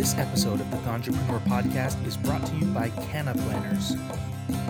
[0.00, 3.96] This episode of the Ganjapreneur podcast is brought to you by Canna Planners.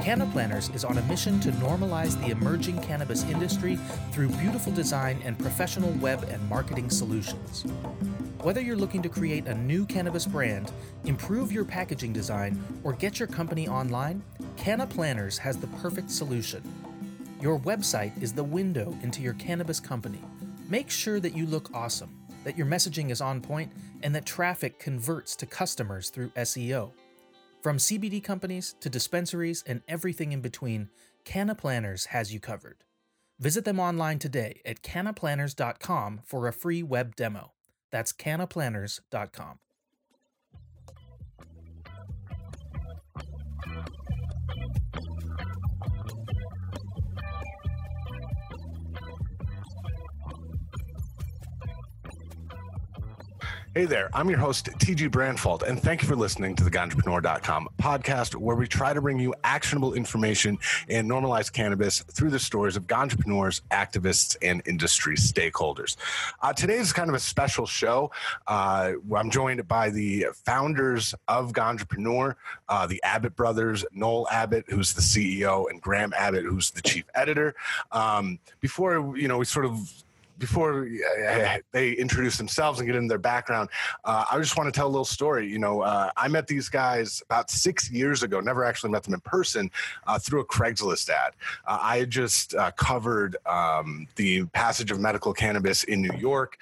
[0.03, 3.78] Canna Planners is on a mission to normalize the emerging cannabis industry
[4.10, 7.62] through beautiful design and professional web and marketing solutions.
[8.42, 10.72] Whether you're looking to create a new cannabis brand,
[11.04, 14.24] improve your packaging design, or get your company online,
[14.56, 16.60] Canna Planners has the perfect solution.
[17.41, 20.23] Your website is the window into your cannabis company.
[20.68, 23.70] Make sure that you look awesome, that your messaging is on point,
[24.02, 26.92] and that traffic converts to customers through SEO.
[27.62, 30.88] From CBD companies to dispensaries and everything in between,
[31.24, 32.84] Canna Planners has you covered.
[33.38, 37.52] Visit them online today at cannaplanners.com for a free web demo.
[37.90, 39.59] That's cannaplanners.com.
[53.73, 57.68] Hey there, I'm your host, TG Branfalt, and thank you for listening to the Ganjapreneur.com
[57.80, 62.77] podcast, where we try to bring you actionable information and normalize cannabis through the stories
[62.77, 65.95] of ganjapreneurs, activists, and industry stakeholders.
[66.43, 68.11] Uh, today is kind of a special show.
[68.49, 72.34] Uh, I'm joined by the founders of Ganjapreneur,
[72.69, 77.05] uh, the Abbott brothers, Noel Abbott, who's the CEO, and Graham Abbott, who's the chief
[77.15, 77.55] editor.
[77.93, 80.03] Um, before, you know, we sort of
[80.41, 80.89] before
[81.29, 83.69] uh, they introduce themselves and get into their background,
[84.05, 85.47] uh, I just want to tell a little story.
[85.47, 88.41] You know, uh, I met these guys about six years ago.
[88.41, 89.71] Never actually met them in person
[90.07, 91.35] uh, through a Craigslist ad.
[91.67, 96.59] Uh, I had just uh, covered um, the passage of medical cannabis in New York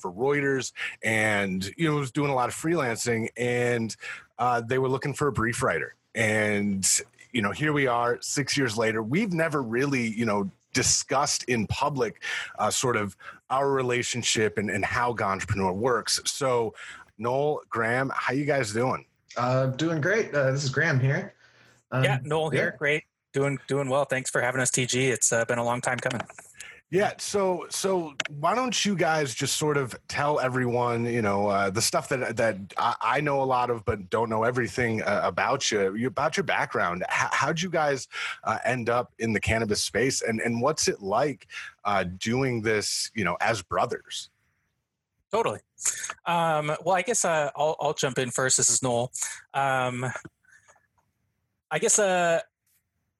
[0.00, 3.96] for Reuters, and you know, was doing a lot of freelancing, and
[4.68, 7.00] they were looking for a brief writer, and
[7.32, 9.02] you know, here we are six years later.
[9.02, 12.22] We've never really, you know, discussed in public
[12.58, 13.16] uh, sort of
[13.50, 16.20] our relationship and, and how Ganjapreneur works.
[16.24, 16.74] So,
[17.18, 19.04] Noel, Graham, how you guys doing?
[19.36, 20.34] Uh, doing great.
[20.34, 21.34] Uh, this is Graham here.
[21.92, 22.70] Um, yeah, Noel here.
[22.72, 22.78] Yeah.
[22.78, 23.04] Great.
[23.32, 24.04] Doing doing well.
[24.04, 25.08] Thanks for having us, TG.
[25.08, 26.20] It's uh, been a long time coming.
[26.92, 27.12] Yeah.
[27.18, 31.80] So, so why don't you guys just sort of tell everyone, you know, uh, the
[31.80, 35.70] stuff that that I, I, know a lot of, but don't know everything uh, about
[35.70, 37.04] you, you, about your background.
[37.08, 38.08] H- how'd you guys
[38.42, 41.46] uh, end up in the cannabis space, and and what's it like
[41.84, 44.30] uh, doing this, you know, as brothers?
[45.30, 45.60] Totally.
[46.26, 48.56] Um, well, I guess uh, I'll I'll jump in first.
[48.56, 49.12] This is Noel.
[49.54, 50.06] Um,
[51.70, 52.40] I guess uh,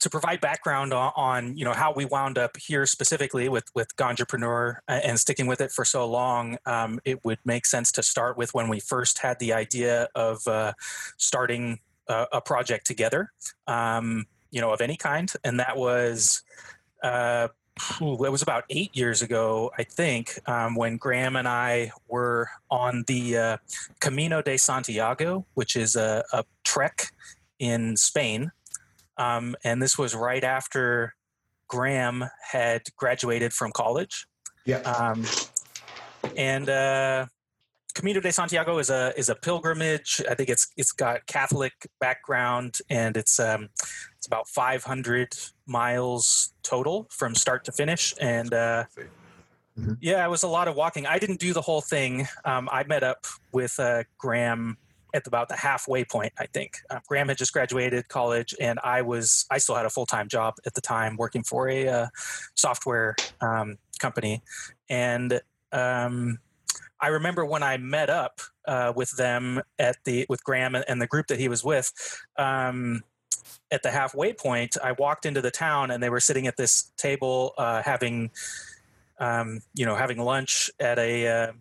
[0.01, 3.95] to provide background on, on, you know how we wound up here specifically with with
[3.97, 8.37] Ganjapreneur and sticking with it for so long, um, it would make sense to start
[8.37, 10.73] with when we first had the idea of uh,
[11.19, 13.33] starting a, a, project together,
[13.67, 16.43] um, you know, of any kind, and that was.
[17.03, 17.49] Uh,
[18.01, 23.05] it was about eight years ago, I think, um, when Graham and I were on
[23.07, 23.57] the uh,
[24.01, 27.07] Camino de Santiago, which is a, a trek
[27.59, 28.53] in Spain
[29.21, 31.15] um, and this was right after
[31.69, 34.27] Graham had graduated from college.
[34.65, 34.79] Yeah.
[34.79, 35.25] Um,
[36.37, 37.27] and uh,
[37.95, 40.23] Camino de Santiago is a is a pilgrimage.
[40.29, 43.69] I think it's it's got Catholic background, and it's um,
[44.17, 45.35] it's about 500
[45.67, 48.15] miles total from start to finish.
[48.21, 48.85] And uh,
[49.79, 49.95] mm-hmm.
[50.01, 51.07] yeah, it was a lot of walking.
[51.07, 52.27] I didn't do the whole thing.
[52.47, 54.79] Um, I met up with uh, Graham
[55.15, 56.79] at about the halfway point, I think.
[56.91, 60.29] Uh, Graham had just graduated college, and I was I still had a full time
[60.29, 62.07] job at the time, working for a uh,
[62.55, 64.43] software um, company,
[64.89, 65.41] and
[65.73, 66.39] um,
[67.01, 71.07] I remember when I met up uh, with them at the with Graham and the
[71.07, 71.93] group that he was with.
[72.37, 73.03] Um,
[73.71, 76.93] at the halfway point, I walked into the town, and they were sitting at this
[76.97, 78.31] table uh, having,
[79.19, 81.53] um, you know, having lunch at a uh,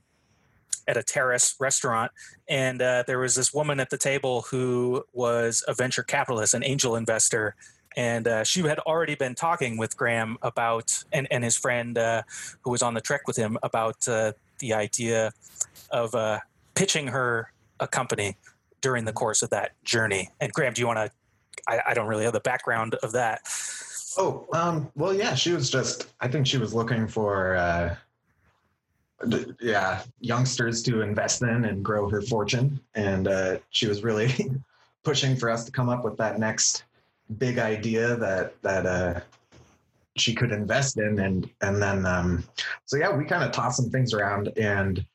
[0.89, 2.11] at a terrace restaurant,
[2.49, 6.63] and uh, there was this woman at the table who was a venture capitalist, an
[6.63, 7.55] angel investor,
[7.95, 12.23] and uh, she had already been talking with Graham about and and his friend uh,
[12.61, 15.31] who was on the trek with him about uh, the idea
[15.91, 16.39] of uh,
[16.75, 18.35] pitching her a company
[18.81, 20.29] during the course of that journey.
[20.41, 21.11] And Graham, do you want to?
[21.67, 23.41] I, I don't really have the background of that.
[24.17, 27.95] Oh, um, well, yeah, she was just, I think she was looking for, uh,
[29.59, 34.33] yeah youngsters to invest in and grow her fortune and uh, she was really
[35.03, 36.83] pushing for us to come up with that next
[37.37, 39.19] big idea that that uh,
[40.15, 42.43] she could invest in and and then um,
[42.85, 45.05] so yeah we kind of tossed some things around and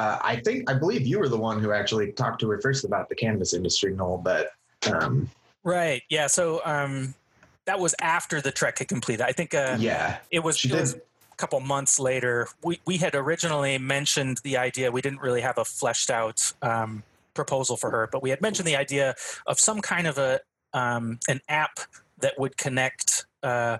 [0.00, 2.84] uh, I think I believe you were the one who actually talked to her first
[2.84, 4.16] about the cannabis industry, Noel.
[4.16, 4.48] But
[4.90, 5.28] um,
[5.62, 6.26] right, yeah.
[6.26, 7.14] So um,
[7.66, 9.22] that was after the trek had completed.
[9.22, 9.52] I think.
[9.52, 10.56] Uh, yeah, it was.
[10.56, 10.80] She it did.
[10.80, 10.96] Was,
[11.40, 14.92] couple months later, we, we had originally mentioned the idea.
[14.92, 17.02] We didn't really have a fleshed out um,
[17.32, 19.14] proposal for her, but we had mentioned the idea
[19.46, 20.40] of some kind of a
[20.72, 21.80] um, an app
[22.18, 23.78] that would connect uh,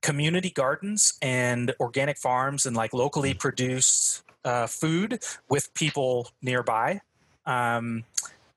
[0.00, 7.00] community gardens and organic farms and like locally produced uh, food with people nearby.
[7.44, 8.04] Um,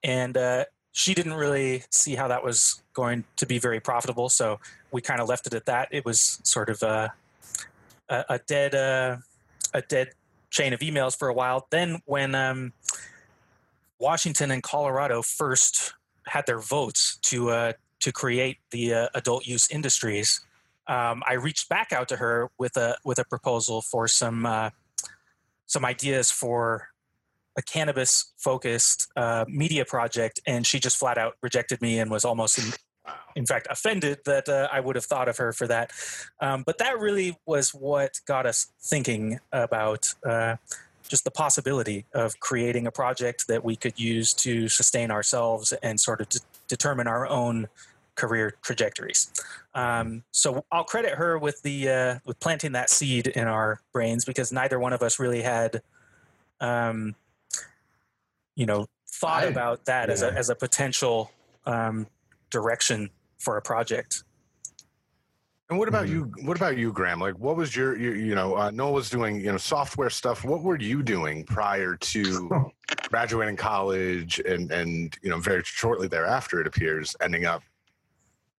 [0.03, 4.59] and uh, she didn't really see how that was going to be very profitable, so
[4.91, 5.87] we kind of left it at that.
[5.91, 7.11] It was sort of a,
[8.09, 9.17] a, a dead uh,
[9.73, 10.09] a dead
[10.49, 11.67] chain of emails for a while.
[11.69, 12.73] Then when um,
[13.99, 15.93] Washington and Colorado first
[16.27, 20.41] had their votes to uh, to create the uh, adult use industries,
[20.87, 24.69] um, I reached back out to her with a with a proposal for some uh,
[25.65, 26.89] some ideas for
[27.57, 32.25] a cannabis focused uh, media project, and she just flat out rejected me and was
[32.25, 32.59] almost.
[32.59, 32.65] In,
[33.35, 35.91] in fact, offended that uh, I would have thought of her for that.
[36.39, 40.57] Um, but that really was what got us thinking about uh,
[41.07, 45.99] just the possibility of creating a project that we could use to sustain ourselves and
[45.99, 47.67] sort of de- determine our own
[48.15, 49.31] career trajectories.
[49.73, 54.23] Um, so I'll credit her with the uh, with planting that seed in our brains
[54.23, 55.81] because neither one of us really had,
[56.61, 57.15] um,
[58.55, 61.31] you know, thought I- about that as a as a potential
[61.65, 62.07] um,
[62.63, 63.09] direction
[63.39, 64.23] for a project.
[65.69, 66.09] And what about Mhm.
[66.11, 66.31] you?
[66.43, 67.19] What about you, Graham?
[67.19, 70.45] Like, what was your, you, you know, uh, Noel was doing, you know, software stuff.
[70.45, 72.71] What were you doing prior to
[73.09, 77.63] graduating college and, and, you know, very shortly thereafter, it appears, ending up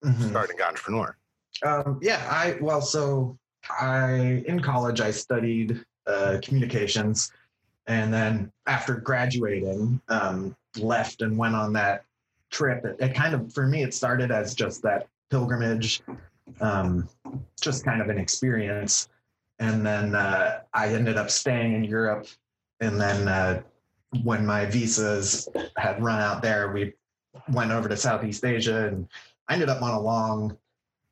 [0.04, 0.28] Mhm.
[0.30, 1.14] starting Ganjapreneur?
[1.62, 3.38] Um, yeah, I well, so
[3.70, 7.30] I in college I studied uh, communications,
[7.86, 12.04] and then after graduating, um, left and went on that
[12.54, 12.84] trip.
[12.84, 16.02] It, it kind of for me it started as just that pilgrimage,
[16.60, 17.08] um,
[17.60, 19.08] just kind of an experience,
[19.58, 22.26] and then uh, I ended up staying in Europe,
[22.80, 23.62] and then uh,
[24.22, 26.94] when my visas had run out there, we
[27.52, 29.08] went over to Southeast Asia, and
[29.48, 30.56] I ended up on a long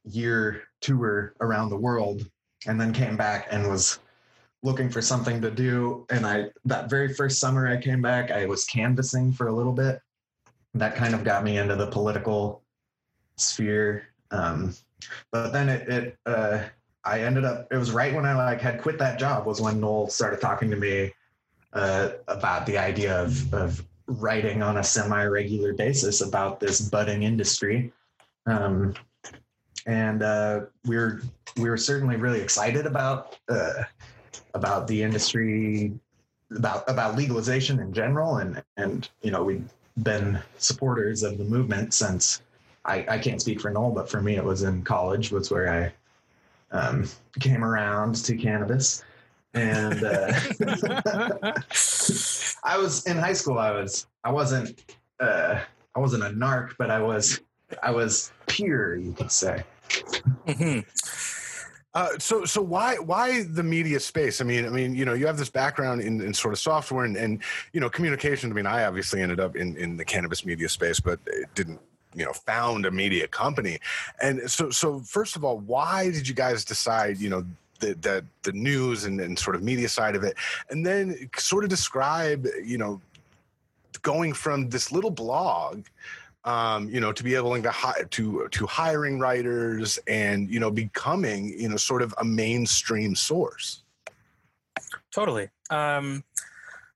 [0.05, 2.29] year tour around the world
[2.67, 4.01] and then came back and was
[4.63, 6.07] looking for something to do.
[6.11, 9.73] And i that very first summer i came back i was canvassing for a little
[9.73, 10.01] bit
[10.75, 12.63] that kind of got me into the political
[13.37, 14.09] sphere.
[14.31, 14.75] Um,
[15.31, 16.63] but then it, it uh,
[17.05, 19.81] i ended up it was right when i like had quit that job was when
[19.81, 21.13] noel started talking to me
[21.73, 27.93] uh, about the idea of, of writing on a semi-regular basis about this budding industry.
[28.47, 28.95] Um,
[29.87, 31.23] and uh, we're
[31.57, 33.85] we're certainly really excited about uh,
[34.55, 35.93] about the industry,
[36.51, 41.95] about about legalization in general, and and you know we've been supporters of the movement
[41.95, 42.43] since.
[42.85, 45.73] I, I can't speak for Noel, but for me, it was in college was where
[45.73, 45.93] I
[46.77, 47.09] um,
[47.41, 49.05] came around to cannabis,
[49.55, 50.33] and uh,
[52.65, 53.59] I was in high school.
[53.59, 55.61] I was I wasn't uh,
[55.95, 57.41] I wasn't a narc, but I was
[57.83, 59.63] I was pure, you could say.
[60.47, 60.81] hmm
[61.95, 64.41] Uh, so, so why, why the media space?
[64.41, 67.05] I mean, I mean, you know, you have this background in, in sort of software
[67.05, 67.43] and, and,
[67.73, 68.51] you know, communication.
[68.51, 71.81] I mean, I obviously ended up in, in the cannabis media space, but it didn't,
[72.15, 73.79] you know, found a media company.
[74.23, 77.45] And so, so first of all, why did you guys decide, you know,
[77.81, 80.37] the, the, the news and, and sort of media side of it?
[80.71, 83.03] And then sort of describe, you know,
[84.01, 85.85] going from this little blog
[86.45, 90.71] um, you know, to be able to hi- to to hiring writers and you know
[90.71, 93.83] becoming you know sort of a mainstream source.
[95.13, 95.49] Totally.
[95.71, 96.25] Um,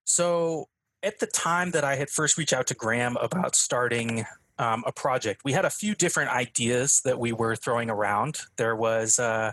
[0.05, 0.69] so
[1.03, 4.25] at the time that I had first reached out to Graham about starting
[4.59, 8.39] um, a project, we had a few different ideas that we were throwing around.
[8.57, 9.53] There was, uh,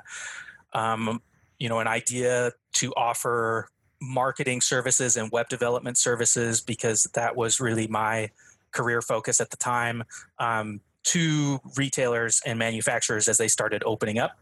[0.74, 1.22] um,
[1.60, 3.70] you know, an idea to offer
[4.02, 8.30] marketing services and web development services because that was really my
[8.74, 10.04] career focus at the time.
[10.40, 14.38] Um, to retailers and manufacturers as they started opening up,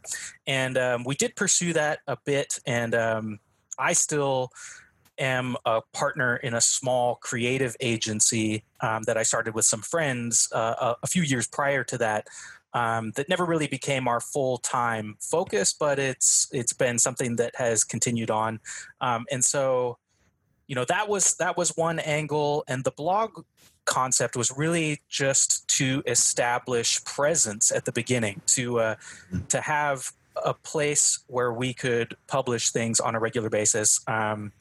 [0.45, 2.59] and um, we did pursue that a bit.
[2.67, 3.39] And um,
[3.79, 4.51] I still
[5.17, 10.49] am a partner in a small creative agency um, that I started with some friends
[10.53, 12.27] uh, a, a few years prior to that.
[12.73, 17.53] Um, that never really became our full time focus, but it's it's been something that
[17.57, 18.61] has continued on,
[19.01, 19.97] um, and so
[20.67, 23.43] you know that was that was one angle, and the blog
[23.85, 28.95] concept was really just to establish presence at the beginning to uh,
[29.49, 30.11] to have
[30.45, 33.99] a place where we could publish things on a regular basis.
[34.07, 34.51] Um,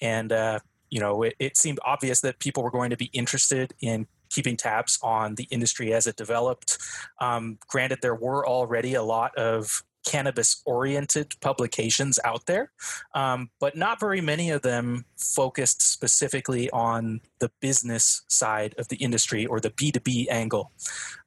[0.00, 3.74] and, uh, you know, it, it seemed obvious that people were going to be interested
[3.80, 6.78] in keeping tabs on the industry as it developed.
[7.20, 12.70] Um, granted, there were already a lot of cannabis oriented publications out there,
[13.14, 18.96] um, but not very many of them focused specifically on the business side of the
[18.96, 20.72] industry or the B2B angle.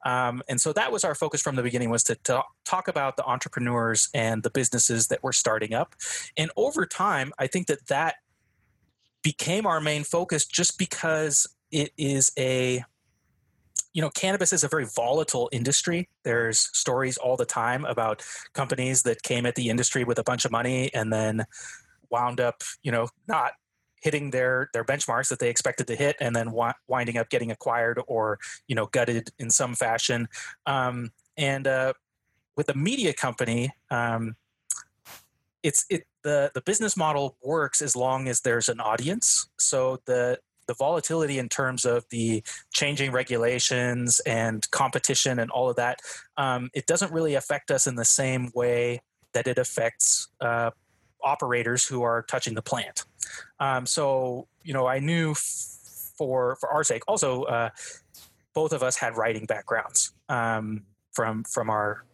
[0.04, 3.16] Um, and so that was our focus from the beginning was to talk, talk about
[3.16, 5.94] the entrepreneurs and the businesses that were starting up.
[6.36, 8.16] And over time, I think that that
[9.22, 12.84] became our main focus just because it is a
[13.92, 16.08] you know, cannabis is a very volatile industry.
[16.22, 20.44] There's stories all the time about companies that came at the industry with a bunch
[20.44, 21.44] of money and then
[22.10, 23.52] wound up, you know, not
[24.02, 27.50] hitting their their benchmarks that they expected to hit, and then wi- winding up getting
[27.50, 30.28] acquired or you know gutted in some fashion.
[30.66, 31.92] Um, and uh,
[32.56, 34.36] with a media company, um,
[35.62, 39.48] it's it the the business model works as long as there's an audience.
[39.58, 40.38] So the
[40.70, 45.98] the volatility in terms of the changing regulations and competition and all of that,
[46.36, 50.70] um, it doesn't really affect us in the same way that it affects uh,
[51.24, 53.04] operators who are touching the plant.
[53.58, 57.02] Um, so, you know, I knew f- for for our sake.
[57.08, 57.70] Also, uh,
[58.54, 62.04] both of us had writing backgrounds um, from from our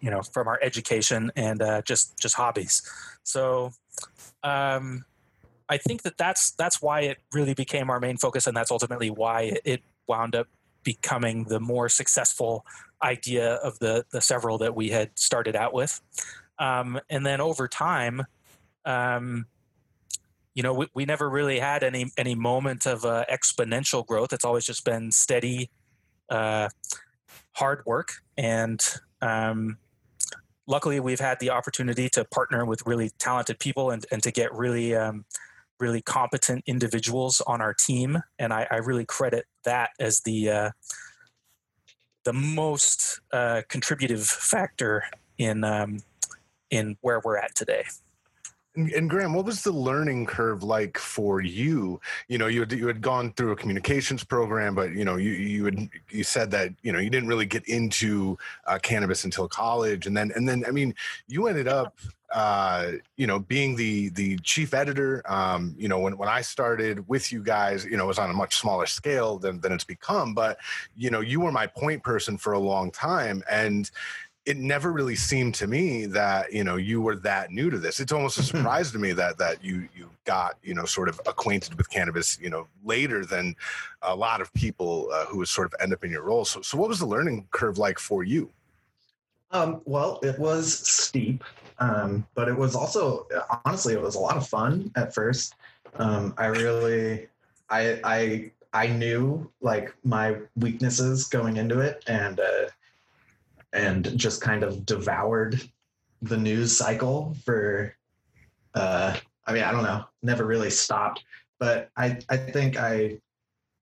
[0.00, 2.82] you know from our education and uh, just just hobbies.
[3.24, 3.72] So.
[4.44, 5.04] Um,
[5.72, 9.08] I think that that's that's why it really became our main focus, and that's ultimately
[9.08, 10.46] why it wound up
[10.84, 12.66] becoming the more successful
[13.02, 15.98] idea of the the several that we had started out with.
[16.58, 18.26] Um, and then over time,
[18.84, 19.46] um,
[20.54, 24.34] you know, we, we never really had any any moment of uh, exponential growth.
[24.34, 25.70] It's always just been steady,
[26.28, 26.68] uh,
[27.52, 28.78] hard work, and
[29.22, 29.78] um,
[30.66, 34.52] luckily we've had the opportunity to partner with really talented people and, and to get
[34.52, 35.24] really um,
[35.82, 40.70] really competent individuals on our team, and I, I really credit that as the uh,
[42.24, 45.04] the most uh, contributive factor
[45.36, 45.98] in um,
[46.70, 47.84] in where we're at today.
[48.74, 52.00] And, and, Graham, what was the learning curve like for you?
[52.28, 55.32] You know, you had, you had gone through a communications program, but you know, you
[55.32, 59.46] you had you said that you know you didn't really get into uh, cannabis until
[59.46, 60.94] college, and then and then I mean,
[61.28, 61.98] you ended up
[62.32, 67.06] uh, you know, being the the chief editor, um, you know, when, when I started
[67.08, 69.84] with you guys, you know, it was on a much smaller scale than than it's
[69.84, 70.32] become.
[70.32, 70.58] But
[70.96, 73.90] you know, you were my point person for a long time, and
[74.44, 78.00] it never really seemed to me that you know you were that new to this.
[78.00, 81.20] It's almost a surprise to me that that you you got you know sort of
[81.26, 83.54] acquainted with cannabis you know later than
[84.02, 86.44] a lot of people uh, who would sort of end up in your role.
[86.44, 88.50] So so what was the learning curve like for you?
[89.52, 91.44] Um, well, it was steep,
[91.78, 93.26] um, but it was also
[93.66, 95.54] honestly it was a lot of fun at first.
[95.96, 97.28] Um, I really,
[97.68, 102.68] I I I knew like my weaknesses going into it, and uh,
[103.72, 105.60] and just kind of devoured
[106.20, 107.94] the news cycle for.
[108.74, 111.24] Uh, I mean, I don't know, never really stopped,
[111.58, 113.18] but I I think I,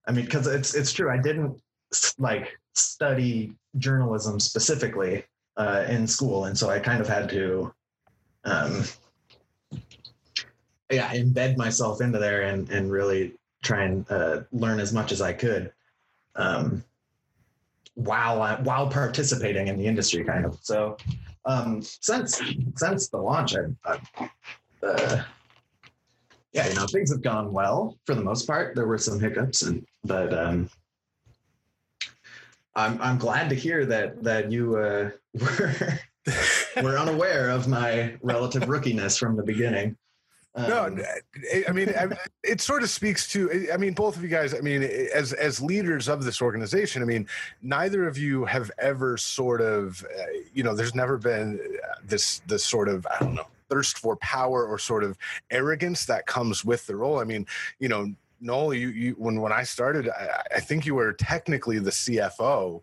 [0.07, 1.11] I mean, because it's it's true.
[1.11, 1.61] I didn't
[2.19, 5.25] like study journalism specifically
[5.57, 7.73] uh, in school, and so I kind of had to,
[8.45, 8.85] um,
[10.91, 15.21] yeah, embed myself into there and and really try and uh, learn as much as
[15.21, 15.73] I could,
[16.37, 16.83] um,
[17.95, 20.59] while while participating in the industry, kind of.
[20.63, 20.97] So
[21.45, 22.41] um, since
[22.77, 24.31] since the launch, I, I
[24.87, 25.23] uh,
[26.53, 28.75] yeah, you know, things have gone well for the most part.
[28.75, 30.69] There were some hiccups, and but um,
[32.75, 36.01] I'm I'm glad to hear that that you uh, were
[36.83, 39.97] were unaware of my relative rookiness from the beginning.
[40.55, 41.05] Um, no,
[41.69, 41.93] I mean,
[42.43, 43.69] it sort of speaks to.
[43.73, 44.53] I mean, both of you guys.
[44.53, 47.29] I mean, as as leaders of this organization, I mean,
[47.63, 51.61] neither of you have ever sort of, uh, you know, there's never been
[52.05, 55.17] this this sort of I don't know thirst for power or sort of
[55.51, 57.21] arrogance that comes with the role.
[57.21, 57.47] I mean,
[57.79, 61.79] you know, Noel, you, you when when I started, I, I think you were technically
[61.79, 62.83] the CFO.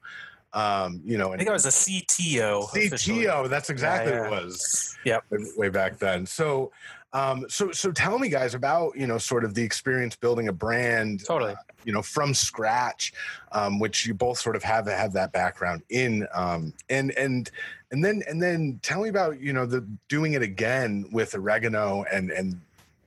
[0.53, 2.69] Um, you know, I think I was a CTO.
[2.69, 3.47] CTO, officially.
[3.49, 4.29] that's exactly yeah, yeah.
[4.29, 4.97] what it was.
[5.03, 5.23] Yep.
[5.57, 6.25] Way back then.
[6.25, 6.71] So,
[7.13, 10.53] um, so so tell me, guys, about you know sort of the experience building a
[10.53, 11.25] brand.
[11.25, 11.53] Totally.
[11.53, 13.13] Uh, you know, from scratch,
[13.53, 17.49] um, which you both sort of have have that background in, um, and and
[17.91, 22.03] and then and then tell me about you know the doing it again with oregano
[22.11, 22.59] and and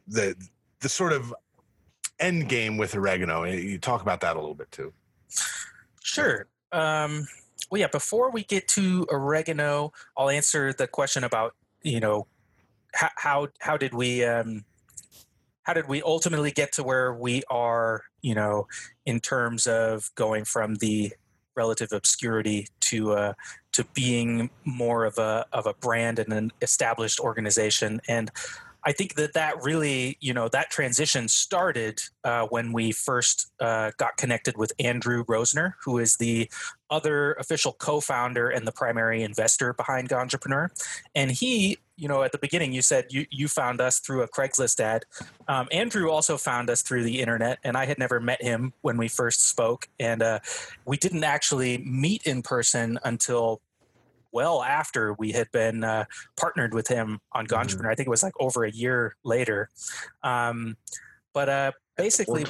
[0.09, 0.35] the
[0.81, 1.35] the sort of
[2.19, 3.45] end game with oregano.
[3.45, 4.93] You talk about that a little bit too.
[6.03, 6.47] Sure.
[6.73, 7.27] Um,
[7.71, 7.89] well, yeah.
[7.89, 12.27] Before we get to oregano, I'll answer the question about you know
[12.93, 14.65] how how, did we um,
[15.63, 18.03] how did we ultimately get to where we are?
[18.23, 18.67] You know,
[19.07, 21.13] in terms of going from the
[21.57, 23.33] relative obscurity to uh,
[23.73, 28.01] to being more of a of a brand and an established organization.
[28.09, 28.31] And
[28.85, 33.91] I think that that really, you know, that transition started uh, when we first uh,
[33.99, 36.51] got connected with Andrew Rosener, who is the
[36.91, 40.69] other official co-founder and the primary investor behind Ganjapreneur.
[41.15, 44.29] And he, you know, at the beginning, you said you you found us through a
[44.29, 45.05] Craigslist ad.
[45.49, 48.97] Um, Andrew also found us through the internet, and I had never met him when
[48.97, 50.41] we first spoke, and uh,
[50.85, 53.61] we didn't actually meet in person until
[54.33, 56.05] well after we had been uh,
[56.37, 57.77] partnered with him on Ganjapreneur.
[57.77, 57.87] Mm-hmm.
[57.89, 59.71] I think it was like over a year later.
[60.23, 60.77] Um,
[61.33, 62.45] but uh, basically,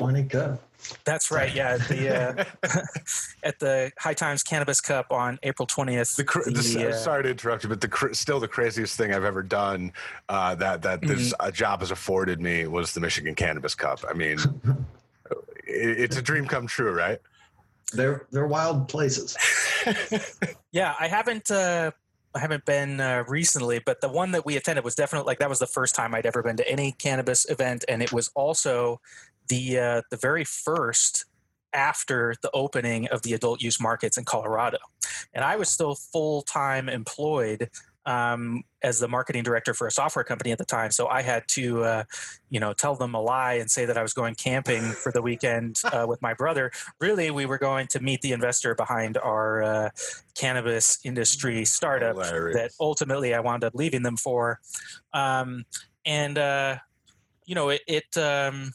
[1.05, 1.55] That's right.
[1.55, 2.71] Yeah, the uh,
[3.45, 6.17] at the High Times Cannabis Cup on April twentieth.
[6.17, 9.25] The, the, the uh, sorry to interrupt you, but the still the craziest thing I've
[9.25, 9.93] ever done
[10.29, 11.53] uh, that that this mm-hmm.
[11.53, 14.01] job has afforded me was the Michigan Cannabis Cup.
[14.09, 14.39] I mean,
[15.67, 17.19] it, it's a dream come true, right?
[17.93, 19.37] They're they're wild places.
[20.73, 21.91] Yeah, I haven't uh,
[22.35, 25.49] I haven't been uh, recently, but the one that we attended was definitely like that
[25.49, 29.01] was the first time I'd ever been to any cannabis event, and it was also
[29.49, 31.25] the uh, the very first
[31.73, 34.79] after the opening of the adult use markets in Colorado,
[35.35, 37.71] and I was still full time employed
[38.11, 40.91] um, as the marketing director for a software company at the time.
[40.91, 42.05] So I had to, uh,
[42.49, 45.23] you know, tell them a lie and say that I was going camping for the
[45.23, 46.73] weekend uh, with my brother.
[47.01, 49.91] Really, we were going to meet the investor behind our uh,
[50.35, 52.57] cannabis industry startup Hilarious.
[52.57, 54.59] that ultimately I wound up leaving them for.
[55.13, 55.65] Um,
[56.05, 56.79] and uh,
[57.45, 58.73] you know, it it, um,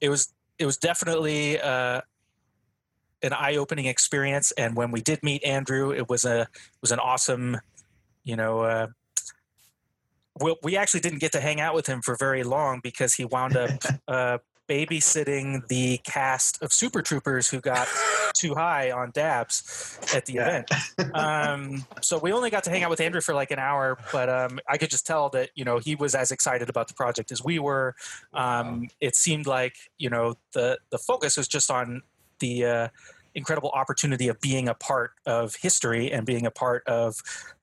[0.00, 2.00] it was it was definitely uh,
[3.22, 4.52] an eye-opening experience.
[4.52, 7.58] And when we did meet Andrew, it was a it was an awesome
[8.24, 8.86] you know, uh,
[10.40, 13.24] we, we actually didn't get to hang out with him for very long because he
[13.24, 13.70] wound up
[14.08, 14.38] uh,
[14.68, 17.86] babysitting the cast of Super Troopers who got
[18.34, 20.48] too high on dabs at the yeah.
[20.48, 21.14] event.
[21.14, 24.28] Um, so we only got to hang out with Andrew for like an hour, but
[24.28, 27.32] um, I could just tell that you know he was as excited about the project
[27.32, 27.94] as we were.
[28.32, 32.02] Um, it seemed like you know the the focus was just on
[32.38, 32.88] the uh,
[33.34, 37.16] incredible opportunity of being a part of history and being a part of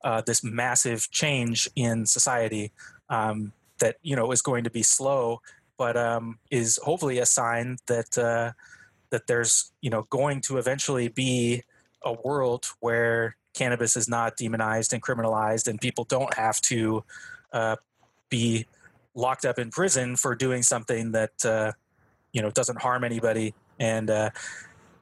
[0.03, 2.71] uh, this massive change in society
[3.09, 5.41] um, that you know is going to be slow,
[5.77, 8.51] but um, is hopefully a sign that uh,
[9.09, 11.63] that there's you know going to eventually be
[12.03, 17.03] a world where cannabis is not demonized and criminalized, and people don't have to
[17.53, 17.75] uh,
[18.29, 18.65] be
[19.15, 21.71] locked up in prison for doing something that uh,
[22.31, 23.53] you know doesn't harm anybody.
[23.79, 24.29] And uh,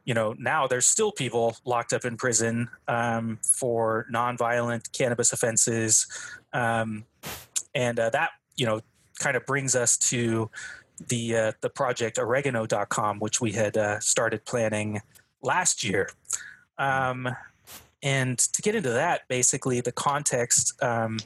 [0.08, 6.08] you know, now there's still people locked up in prison um, for nonviolent cannabis offenses,
[6.54, 7.04] um,
[7.76, 8.80] and uh, that you know
[9.20, 10.50] kind of brings us to
[11.10, 15.02] the uh, the project oregano.com, which we had uh, started planning
[15.42, 16.10] last year.
[16.78, 17.28] Um,
[18.02, 21.18] and to get into that, basically the context, um,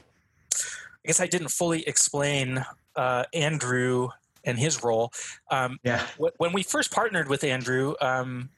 [0.56, 2.64] I guess I didn't fully explain
[2.96, 4.08] uh, Andrew
[4.44, 5.12] and his role.
[5.52, 6.04] Um, yeah.
[6.38, 8.48] When we first partnered with Andrew, um,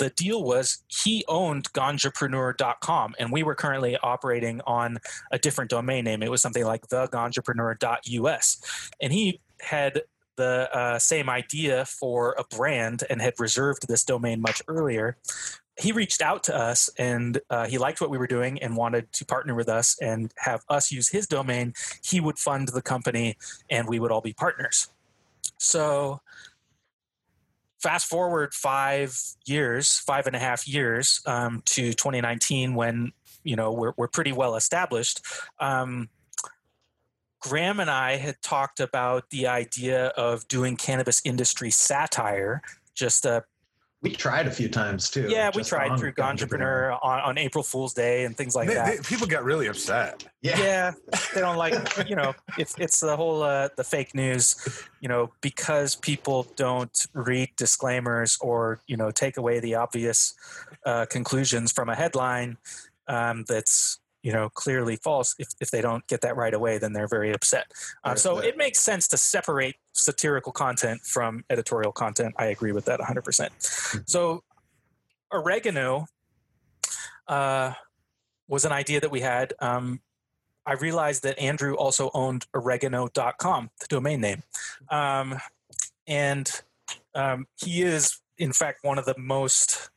[0.00, 4.98] the deal was he owned ganjapreneur.com and we were currently operating on
[5.30, 6.22] a different domain name.
[6.22, 8.90] It was something like theganjapreneur.us.
[9.00, 10.02] And he had
[10.36, 15.18] the uh, same idea for a brand and had reserved this domain much earlier.
[15.78, 19.12] He reached out to us and uh, he liked what we were doing and wanted
[19.12, 21.74] to partner with us and have us use his domain.
[22.02, 23.36] He would fund the company
[23.68, 24.88] and we would all be partners.
[25.58, 26.22] So
[27.80, 33.12] fast forward five years, five and a half years um, to 2019 when
[33.42, 35.20] you know we're, we're pretty well established.
[35.58, 36.08] Um,
[37.40, 42.60] Graham and I had talked about the idea of doing cannabis industry satire,
[42.94, 43.40] just uh,
[44.02, 45.28] we tried a few times too.
[45.28, 48.96] Yeah, we tried through Ganjapreneur on, on April Fool's Day and things like they, that.
[48.96, 50.24] They, people got really upset.
[50.40, 50.58] Yeah.
[50.58, 50.92] yeah,
[51.34, 51.74] they don't like
[52.08, 54.56] you know it's it's the whole uh, the fake news,
[55.00, 60.34] you know, because people don't read disclaimers or you know take away the obvious
[60.86, 62.56] uh, conclusions from a headline
[63.06, 66.92] um, that's you know clearly false if, if they don't get that right away then
[66.92, 67.70] they're very upset.
[68.04, 72.34] Uh, so it makes sense to separate satirical content from editorial content.
[72.38, 73.98] I agree with that 100% mm-hmm.
[74.06, 74.42] so
[75.32, 76.06] oregano
[77.28, 77.72] uh,
[78.48, 79.54] was an idea that we had.
[79.60, 80.00] Um,
[80.66, 84.42] i realized that andrew also owned oregano.com the domain name.
[84.90, 85.38] Um,
[86.06, 86.50] and
[87.14, 89.90] um, he is in fact one of the most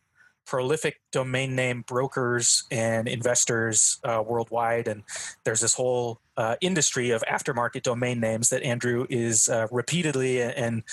[0.45, 4.87] prolific domain name brokers and investors uh, worldwide.
[4.87, 5.03] And
[5.43, 10.83] there's this whole uh, industry of aftermarket domain names that Andrew is uh, repeatedly and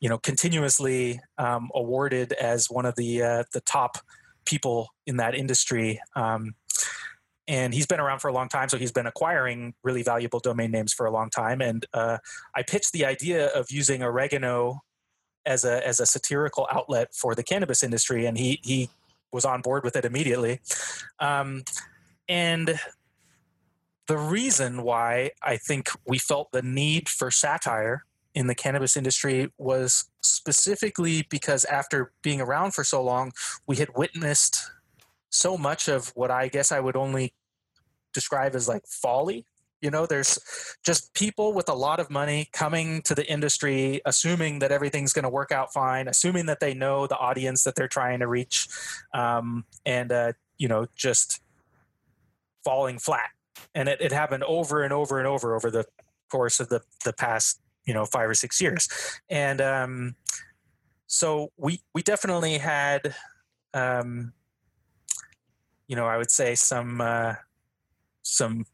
[0.00, 3.98] you know continuously um, awarded as one of the uh, the top
[4.44, 6.00] people in that industry.
[6.16, 6.54] Um,
[7.48, 10.70] and he's been around for a long time, so he's been acquiring really valuable domain
[10.70, 11.60] names for a long time.
[11.60, 12.18] And uh,
[12.54, 14.82] I pitched the idea of using oregano
[15.46, 18.88] as a as a satirical outlet for the cannabis industry, and he he
[19.32, 20.60] was on board with it immediately.
[21.18, 21.62] Um,
[22.28, 22.78] and
[24.06, 29.52] the reason why I think we felt the need for satire in the cannabis industry
[29.58, 33.32] was specifically because after being around for so long,
[33.66, 34.70] we had witnessed
[35.30, 37.34] so much of what I guess I would only
[38.12, 39.46] describe as like folly.
[39.80, 40.38] You know, there's
[40.84, 45.22] just people with a lot of money coming to the industry, assuming that everything's going
[45.22, 48.68] to work out fine, assuming that they know the audience that they're trying to reach,
[49.14, 51.40] um, and uh, you know, just
[52.64, 53.30] falling flat.
[53.74, 55.84] And it, it happened over and over and over over the
[56.30, 58.88] course of the the past you know five or six years,
[59.28, 60.14] and um,
[61.06, 63.14] so we we definitely had
[63.72, 64.32] um,
[65.88, 67.00] you know I would say some.
[67.00, 67.34] Uh,
[68.22, 68.64] some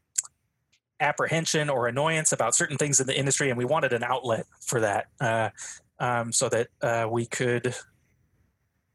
[0.99, 4.79] apprehension or annoyance about certain things in the industry, and we wanted an outlet for
[4.81, 5.49] that, uh,
[5.99, 7.75] um, so that uh, we could,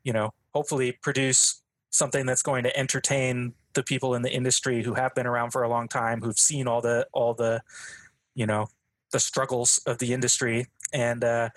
[0.05, 4.95] you know, hopefully produce something that's going to entertain the people in the industry who
[4.95, 7.63] have been around for a long time, who've seen all the all the,
[8.35, 8.67] you know,
[9.13, 11.49] the struggles of the industry, and uh,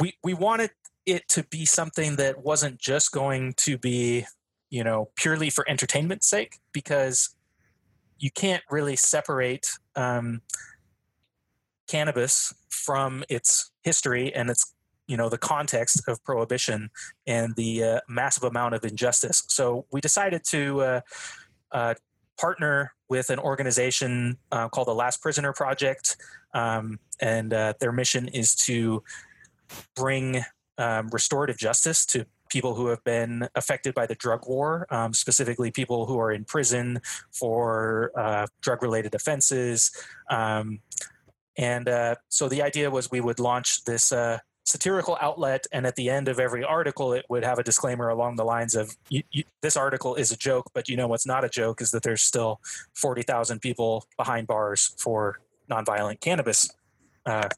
[0.00, 0.70] we we wanted
[1.06, 4.24] it to be something that wasn't just going to be
[4.70, 7.34] you know purely for entertainment's sake because
[8.18, 10.42] you can't really separate um,
[11.88, 14.74] cannabis from its history and its
[15.06, 16.90] you know the context of prohibition
[17.26, 19.44] and the uh, massive amount of injustice.
[19.48, 21.00] So we decided to uh,
[21.72, 21.94] uh,
[22.38, 26.16] partner with an organization uh, called the last prisoner project
[26.54, 29.02] um, and uh, their mission is to
[29.94, 30.42] bring
[30.78, 35.70] um, restorative justice to people who have been affected by the drug war, um, specifically
[35.70, 37.00] people who are in prison
[37.32, 39.90] for uh, drug related offenses.
[40.30, 40.80] Um,
[41.56, 45.94] and uh, so the idea was we would launch this uh, satirical outlet, and at
[45.96, 48.96] the end of every article, it would have a disclaimer along the lines of
[49.60, 52.22] this article is a joke, but you know what's not a joke is that there's
[52.22, 52.60] still
[52.94, 56.70] 40,000 people behind bars for nonviolent cannabis
[57.26, 57.48] uh,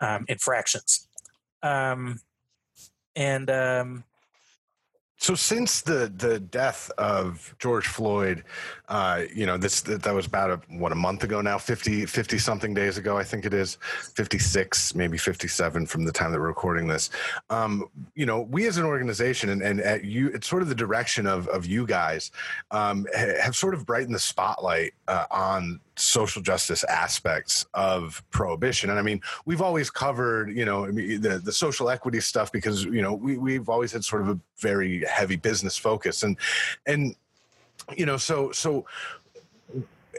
[0.00, 1.08] um, infractions.
[3.16, 4.04] And um,
[5.16, 8.44] so since the the death of George Floyd,
[8.88, 12.38] uh, you know, this that was about a, what a month ago now, 50, 50
[12.38, 13.78] something days ago, I think it is,
[14.16, 17.10] 56, maybe 57 from the time that we're recording this.
[17.48, 20.74] Um, you know, we as an organization and, and at you, it's sort of the
[20.74, 22.30] direction of, of you guys
[22.70, 28.90] um, have sort of brightened the spotlight uh, on social justice aspects of prohibition.
[28.90, 33.02] And I mean, we've always covered, you know, the, the social equity stuff because, you
[33.02, 36.36] know, we, we've always had sort of a very heavy business focus and,
[36.86, 37.14] and,
[37.96, 38.86] you know, so so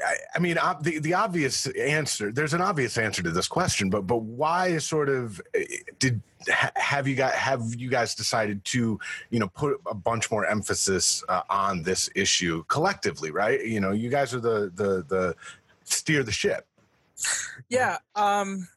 [0.03, 2.31] I, I mean, the the obvious answer.
[2.31, 5.63] There's an obvious answer to this question, but but why sort of eh,
[5.99, 10.45] did have you got have you guys decided to you know put a bunch more
[10.45, 13.31] emphasis uh, on this issue collectively?
[13.31, 13.63] Right?
[13.65, 15.35] You know, you guys are the the the
[15.85, 16.67] steer the ship.
[17.69, 17.97] Yeah.
[18.15, 18.67] Um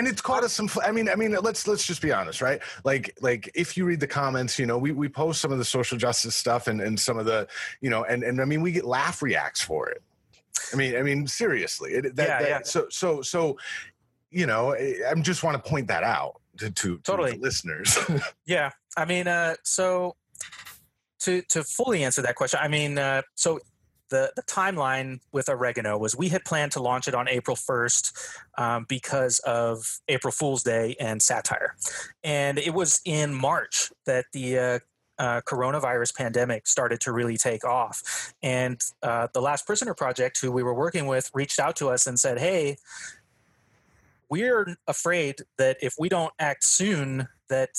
[0.00, 2.62] and it's caught us some i mean i mean let's let's just be honest right
[2.84, 5.64] like like if you read the comments you know we, we post some of the
[5.64, 7.46] social justice stuff and and some of the
[7.82, 10.02] you know and and i mean we get laugh reacts for it
[10.72, 12.60] i mean i mean seriously it, that, yeah, that, yeah.
[12.62, 13.58] so so so
[14.30, 17.36] you know i just want to point that out to to, totally.
[17.36, 17.98] listeners
[18.46, 20.16] yeah i mean uh so
[21.18, 23.60] to to fully answer that question i mean uh so
[24.10, 28.38] the, the timeline with oregano was we had planned to launch it on April 1st
[28.58, 31.76] um, because of April Fool's Day and satire.
[32.22, 34.78] And it was in March that the uh,
[35.18, 38.32] uh, coronavirus pandemic started to really take off.
[38.42, 42.06] And uh, the Last Prisoner Project, who we were working with, reached out to us
[42.06, 42.78] and said, hey,
[44.30, 47.70] we're afraid that if we don't act soon, that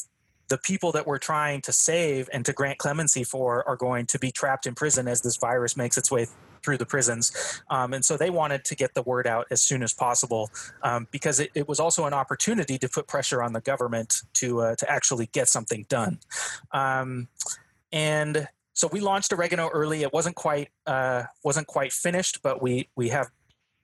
[0.51, 4.19] the people that we're trying to save and to grant clemency for are going to
[4.19, 6.27] be trapped in prison as this virus makes its way
[6.61, 7.31] through the prisons.
[7.69, 10.51] Um, and so they wanted to get the word out as soon as possible
[10.83, 14.59] um, because it, it, was also an opportunity to put pressure on the government to,
[14.59, 16.19] uh, to actually get something done.
[16.73, 17.29] Um,
[17.93, 20.03] and so we launched oregano early.
[20.03, 23.29] It wasn't quite uh, wasn't quite finished, but we we have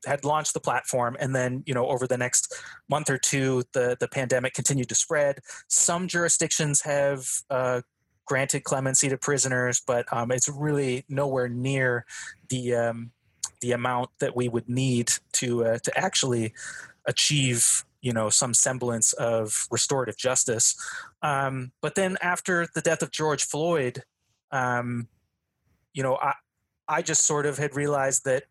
[0.05, 2.53] had launched the platform and then you know over the next
[2.89, 7.81] month or two the the pandemic continued to spread some jurisdictions have uh,
[8.25, 12.05] granted clemency to prisoners but um, it's really nowhere near
[12.49, 13.11] the um,
[13.61, 16.53] the amount that we would need to uh, to actually
[17.07, 20.75] achieve you know some semblance of restorative justice.
[21.21, 24.03] Um, but then after the death of George Floyd,
[24.51, 25.07] um,
[25.93, 26.33] you know, I
[26.87, 28.43] I just sort of had realized that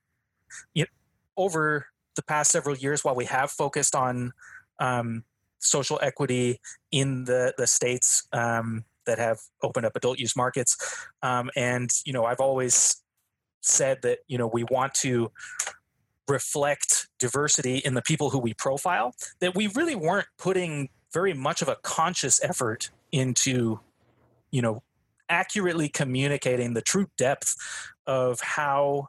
[0.74, 0.88] you know,
[1.36, 4.32] over the past several years, while we have focused on
[4.80, 5.24] um,
[5.58, 6.60] social equity
[6.92, 10.76] in the the states um, that have opened up adult use markets,
[11.22, 13.02] um, and you know, I've always
[13.60, 15.30] said that you know we want to
[16.28, 21.62] reflect diversity in the people who we profile that we really weren't putting very much
[21.62, 23.78] of a conscious effort into
[24.50, 24.82] you know
[25.28, 27.56] accurately communicating the true depth
[28.06, 29.08] of how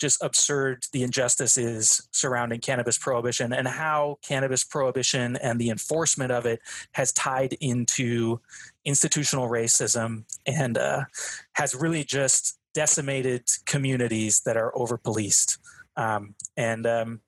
[0.00, 6.32] just absurd the injustice is surrounding cannabis prohibition and how cannabis prohibition and the enforcement
[6.32, 6.60] of it
[6.92, 8.40] has tied into
[8.84, 11.04] institutional racism and uh,
[11.52, 15.58] has really just decimated communities that are over policed.
[15.96, 17.20] Um, and um,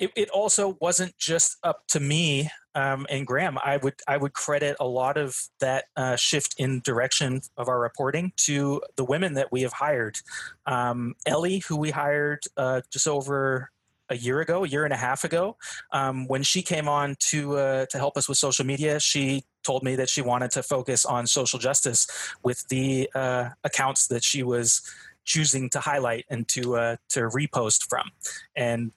[0.00, 3.58] it, it, also wasn't just up to me um, and Graham.
[3.62, 7.78] I would I would credit a lot of that uh, shift in direction of our
[7.78, 10.18] reporting to the women that we have hired.
[10.66, 13.70] Um, Ellie, who we hired uh, just over
[14.08, 15.56] a year ago, a year and a half ago,
[15.92, 19.82] um, when she came on to uh, to help us with social media, she told
[19.82, 22.06] me that she wanted to focus on social justice
[22.42, 24.80] with the uh, accounts that she was
[25.24, 28.10] choosing to highlight and to uh, to repost from.
[28.56, 28.92] And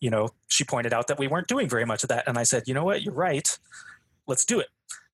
[0.00, 2.42] you know, she pointed out that we weren't doing very much of that, and I
[2.44, 3.58] said, you know what, you're right,
[4.26, 4.68] let's do it.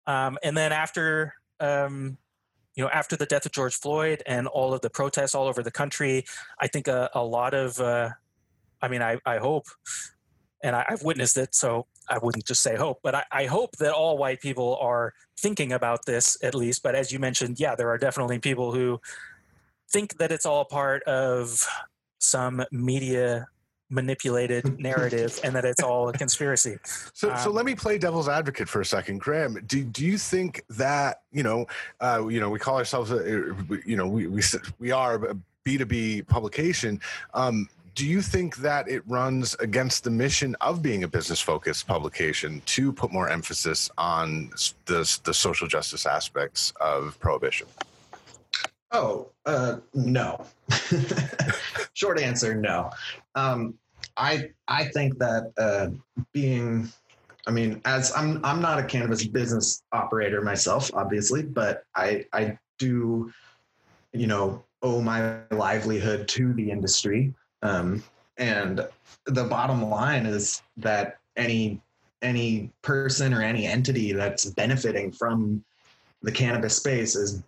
[0.06, 1.34] Um, and then after.
[1.60, 2.18] Um,
[2.74, 5.62] you know, after the death of George Floyd and all of the protests all over
[5.62, 6.24] the country,
[6.60, 8.10] I think a, a lot of, uh,
[8.82, 9.66] I mean, I, I hope,
[10.62, 13.76] and I, have witnessed it, so I wouldn't just say hope, but I, I, hope
[13.76, 16.82] that all white people are thinking about this at least.
[16.82, 19.00] But as you mentioned, yeah, there are definitely people who
[19.90, 21.66] think that it's all part of
[22.18, 23.46] some media
[23.90, 26.78] manipulated narrative and that it's all a conspiracy.
[27.16, 29.58] So, um, so let me play devil's advocate for a second, Graham.
[29.66, 31.66] Do, do you think that you know,
[32.00, 33.54] uh, you know, we call ourselves, a,
[33.86, 34.42] you know, we we
[34.78, 37.00] we are a B two B publication.
[37.34, 41.86] Um, do you think that it runs against the mission of being a business focused
[41.86, 44.50] publication to put more emphasis on
[44.86, 47.68] the, the social justice aspects of prohibition?
[48.90, 50.44] Oh, uh, no.
[51.94, 52.90] Short answer, no.
[53.34, 53.74] Um,
[54.16, 55.88] I I think that uh,
[56.32, 56.88] being,
[57.46, 62.58] I mean, as I'm I'm not a cannabis business operator myself, obviously, but I I
[62.78, 63.32] do,
[64.12, 67.32] you know, owe my livelihood to the industry.
[67.62, 68.02] Um,
[68.36, 68.86] and
[69.26, 71.80] the bottom line is that any
[72.22, 75.62] any person or any entity that's benefiting from
[76.22, 77.42] the cannabis space is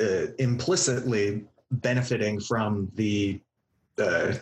[0.00, 3.40] uh, implicitly benefiting from the
[3.98, 4.34] uh,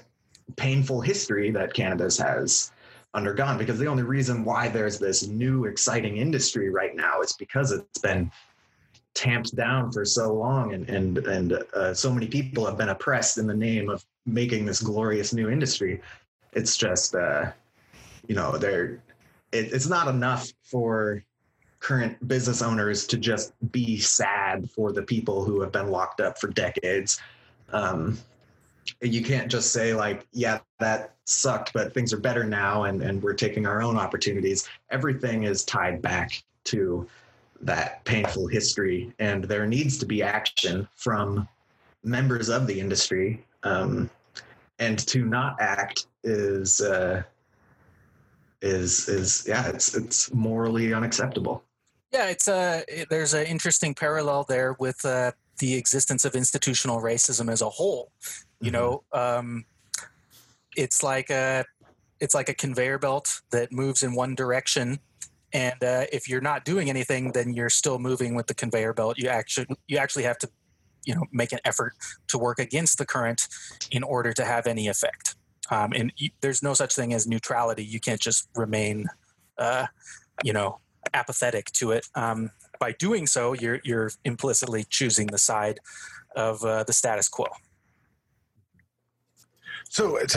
[0.56, 2.72] painful history that cannabis has
[3.14, 7.72] undergone because the only reason why there's this new exciting industry right now is because
[7.72, 8.30] it's been
[9.14, 13.38] tamped down for so long and and and uh, so many people have been oppressed
[13.38, 16.00] in the name of making this glorious new industry.
[16.52, 17.50] It's just uh
[18.26, 19.02] you know they're
[19.52, 21.24] it, it's not enough for
[21.80, 26.38] current business owners to just be sad for the people who have been locked up
[26.38, 27.20] for decades
[27.72, 28.18] um
[29.00, 33.22] you can't just say like yeah that sucked but things are better now and and
[33.22, 37.06] we're taking our own opportunities everything is tied back to
[37.60, 41.48] that painful history, and there needs to be action from
[42.04, 43.44] members of the industry.
[43.62, 44.10] Um,
[44.78, 47.22] and to not act is uh,
[48.62, 51.64] is is yeah, it's it's morally unacceptable.
[52.12, 57.00] Yeah, it's a uh, there's an interesting parallel there with uh, the existence of institutional
[57.00, 58.10] racism as a whole.
[58.60, 58.80] You mm-hmm.
[58.80, 59.64] know, um,
[60.76, 61.64] it's like a
[62.20, 64.98] it's like a conveyor belt that moves in one direction
[65.52, 69.18] and uh, if you're not doing anything then you're still moving with the conveyor belt
[69.18, 70.48] you actually you actually have to
[71.04, 71.94] you know make an effort
[72.26, 73.48] to work against the current
[73.90, 75.36] in order to have any effect
[75.70, 79.06] um, and you, there's no such thing as neutrality you can't just remain
[79.58, 79.86] uh,
[80.44, 80.78] you know
[81.14, 82.06] apathetic to it.
[82.14, 85.80] Um, by doing so you're you're implicitly choosing the side
[86.36, 87.46] of uh, the status quo.
[89.88, 90.36] So it's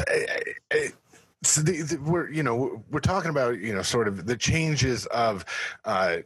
[1.43, 5.05] so the, the, we're you know we're talking about you know sort of the changes
[5.07, 5.45] of
[5.85, 6.17] uh,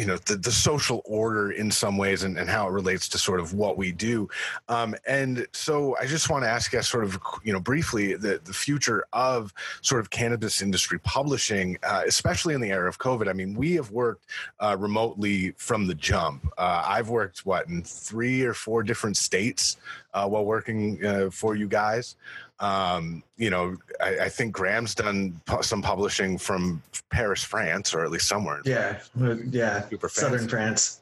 [0.00, 3.18] you know the, the social order in some ways and, and how it relates to
[3.18, 4.26] sort of what we do.
[4.70, 8.40] Um, and so i just want to ask you sort of you know briefly the,
[8.44, 13.28] the future of sort of cannabis industry publishing uh, especially in the era of covid.
[13.28, 14.24] I mean we have worked
[14.58, 16.46] uh, remotely from the jump.
[16.56, 19.76] Uh, i've worked what in three or four different states
[20.14, 22.16] uh, while working uh, for you guys
[22.60, 28.04] um, you know I, I think Graham's done pu- some publishing from Paris, France, or
[28.04, 28.60] at least somewhere.
[28.64, 29.84] Yeah, uh, yeah.
[30.08, 30.48] Southern.
[30.48, 31.00] France.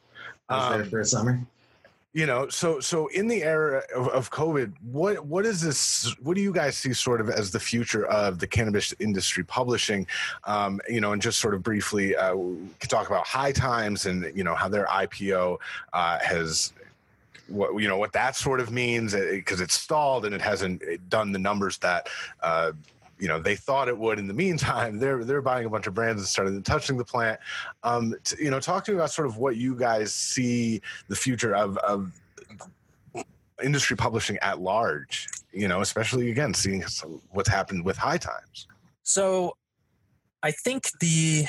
[0.48, 1.40] I was there Um, for a summer.
[2.14, 6.34] you know so so in the era of, of covid what what is this what
[6.36, 10.06] do you guys see sort of as the future of the cannabis industry publishing
[10.44, 14.06] um you know and just sort of briefly uh we could talk about high times
[14.06, 15.58] and you know how their ipo
[15.92, 16.72] uh has
[17.48, 21.32] what you know what that sort of means because it's stalled and it hasn't done
[21.32, 22.08] the numbers that
[22.42, 22.72] uh
[23.18, 24.98] you know they thought it would in the meantime.
[25.00, 27.40] They're they're buying a bunch of brands and started touching the plant.
[27.82, 31.54] Um you know talk to me about sort of what you guys see the future
[31.54, 32.12] of of
[33.62, 36.84] industry publishing at large you know especially again seeing
[37.30, 38.66] what's happened with high times.
[39.02, 39.56] So,
[40.42, 41.46] I think the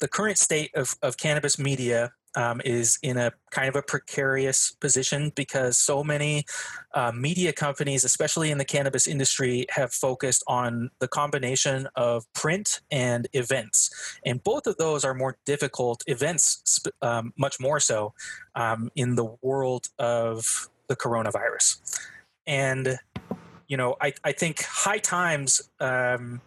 [0.00, 4.72] the current state of, of cannabis media um, is in a kind of a precarious
[4.72, 6.44] position because so many
[6.94, 12.80] uh, media companies, especially in the cannabis industry, have focused on the combination of print
[12.90, 16.02] and events, and both of those are more difficult.
[16.06, 18.14] Events, um, much more so,
[18.54, 21.98] um, in the world of the coronavirus,
[22.46, 22.98] and
[23.68, 25.70] you know, I, I think High Times.
[25.80, 26.40] Um,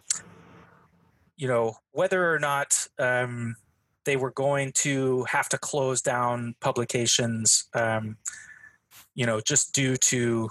[1.36, 3.56] you know whether or not um,
[4.06, 8.16] they were going to have to close down publications um,
[9.14, 10.48] you know just due to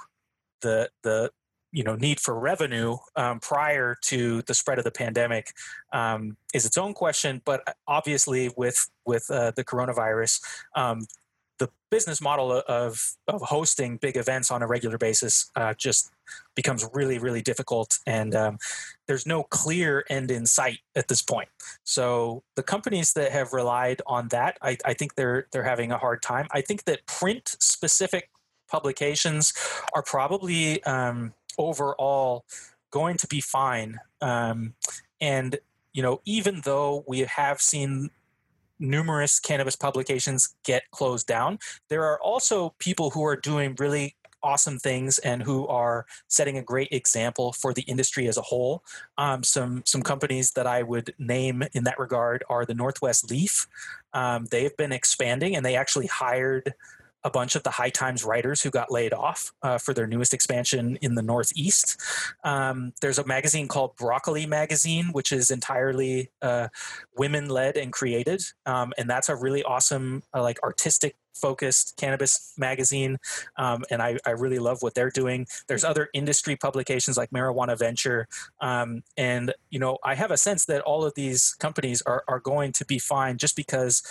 [0.61, 1.31] the the
[1.75, 5.51] you know need for revenue um, prior to the spread of the pandemic
[5.91, 7.41] um, is its own question.
[7.43, 10.41] But obviously with with uh, the coronavirus
[10.75, 11.05] um,
[11.57, 16.11] the business model of of hosting big events on a regular basis uh, just
[16.55, 18.57] becomes really really difficult and um,
[19.07, 21.49] there's no clear end in sight at this point.
[21.83, 25.97] So the companies that have relied on that I, I think they're they're having a
[25.97, 26.47] hard time.
[26.51, 28.29] I think that print specific
[28.69, 29.53] publications
[29.93, 32.45] are probably um, overall
[32.91, 34.73] going to be fine um,
[35.21, 35.57] and
[35.93, 38.09] you know even though we have seen
[38.79, 41.57] numerous cannabis publications get closed down
[41.89, 46.61] there are also people who are doing really awesome things and who are setting a
[46.61, 48.83] great example for the industry as a whole.
[49.17, 53.67] Um, some some companies that I would name in that regard are the Northwest Leaf.
[54.13, 56.75] Um, they've been expanding and they actually hired
[57.25, 60.33] a bunch of the High Times writers who got laid off uh, for their newest
[60.33, 61.99] expansion in the Northeast.
[62.43, 66.69] Um, there's a magazine called Broccoli Magazine, which is entirely uh,
[67.17, 72.53] women led and created, um, and that's a really awesome, uh, like artistic focused cannabis
[72.57, 73.17] magazine.
[73.57, 75.47] Um, and I, I really love what they're doing.
[75.67, 78.29] There's other industry publications like marijuana venture.
[78.61, 82.39] Um, and you know i have a sense that all of these companies are, are
[82.39, 84.01] going to be fine just because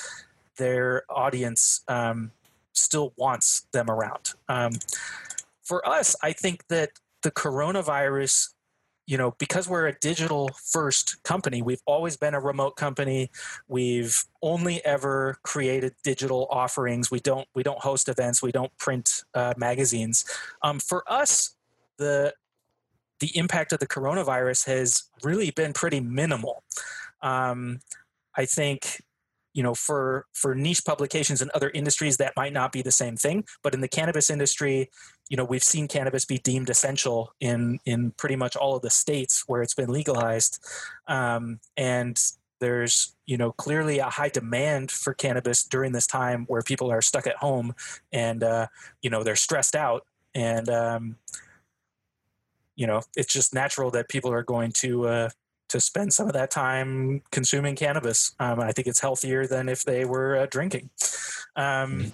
[0.57, 2.31] their audience um,
[2.75, 4.35] still wants them around.
[4.49, 4.73] Um,
[5.65, 6.91] for us i think that
[7.23, 8.51] the coronavirus
[9.07, 13.31] you know because we're a digital first company we've always been a remote company.
[13.69, 17.11] We've only ever created digital offerings.
[17.11, 18.43] We don't we don't host events.
[18.43, 20.25] We don't print uh, magazines.
[20.63, 21.57] Um, for us
[21.99, 22.35] the
[23.21, 26.63] the impact of the coronavirus has really been pretty minimal.
[27.23, 27.81] Um,
[28.37, 29.03] i think
[29.55, 33.17] you know for for niche publications in other industries that might not be the same
[33.17, 33.45] thing.
[33.63, 34.91] But in the cannabis industry
[35.29, 38.91] you know we've seen cannabis be deemed essential in in pretty much all of the
[38.91, 40.63] states where it's been legalized.
[41.07, 42.21] Um, and
[42.61, 47.03] there's you know clearly a high demand for cannabis during this time where people are
[47.03, 47.75] stuck at home
[48.13, 48.67] and uh,
[49.03, 50.07] you know they're stressed out.
[50.35, 51.17] And um,
[52.77, 55.29] you know it's just natural that people are going to uh,
[55.69, 58.35] to spend some of that time consuming cannabis.
[58.39, 60.91] Um, I think it's healthier than if they were uh, drinking.
[61.57, 62.13] Um,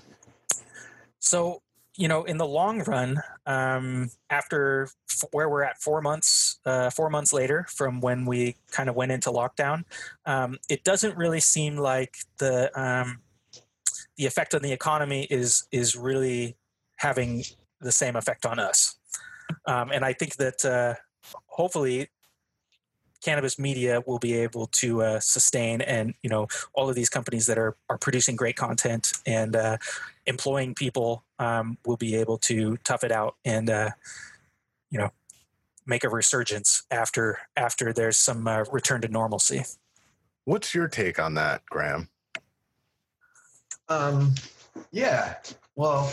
[1.18, 1.62] so,
[1.96, 6.90] you know, in the long run, um, after f- where we're at four months, uh,
[6.90, 9.84] four months later from when we kind of went into lockdown,
[10.24, 13.20] um, it doesn't really seem like the um,
[14.16, 16.56] the effect on the economy is is really
[16.96, 17.42] having
[17.80, 18.96] the same effect on us.
[19.66, 20.94] Um, and I think that uh,
[21.46, 22.08] hopefully
[23.22, 27.46] cannabis media will be able to uh, sustain and you know all of these companies
[27.46, 29.76] that are are producing great content and uh,
[30.26, 33.90] employing people um, will be able to tough it out and uh,
[34.90, 35.10] you know
[35.86, 39.64] make a resurgence after after there's some uh, return to normalcy
[40.44, 42.08] What's your take on that, Graham?
[43.88, 44.34] Um,
[44.90, 45.36] yeah.
[45.76, 46.12] Well,